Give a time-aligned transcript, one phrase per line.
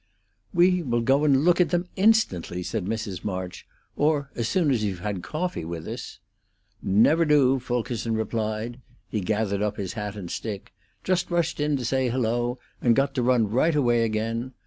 [0.51, 3.23] "We will go and look at them instantly," said Mrs.
[3.23, 3.67] March.
[3.95, 6.17] "Or, as soon as you've had coffee with us."
[6.81, 8.81] "Never do," Fulkerson replied.
[9.11, 10.73] He gathered up his hat and stick.
[11.03, 14.53] "Just rushed in to say Hello, and got to run right away again.